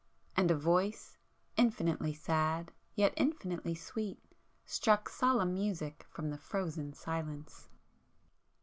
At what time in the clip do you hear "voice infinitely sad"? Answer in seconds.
0.55-2.71